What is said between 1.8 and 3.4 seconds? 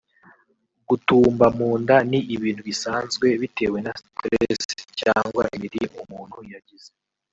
nda ni ibintu bisanzwe